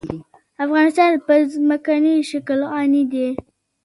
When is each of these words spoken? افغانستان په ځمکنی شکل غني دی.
افغانستان 0.65 1.11
په 1.25 1.33
ځمکنی 1.53 2.15
شکل 2.29 2.59
غني 2.71 3.03
دی. 3.11 3.27